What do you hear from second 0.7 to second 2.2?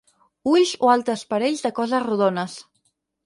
o altres parells de coses